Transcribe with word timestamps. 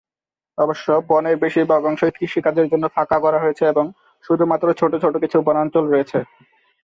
অবশ্য, 0.57 0.87
বনের 1.09 1.37
বেশিরভাগ 1.37 1.81
অংশই 1.85 2.15
কৃষিকাজের 2.17 2.69
জন্য 2.71 2.85
ফাঁকা 2.95 3.17
করা 3.19 3.39
হয়েছে 3.39 3.63
এবং 3.67 3.85
শুধুমাত্র 4.25 4.67
ছোট 4.79 4.91
ছোট 5.03 5.13
কিছু 5.23 5.37
বনাঞ্চল 5.41 5.83
রয়েছে। 5.87 6.19